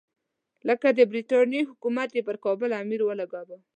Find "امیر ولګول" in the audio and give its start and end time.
2.81-3.51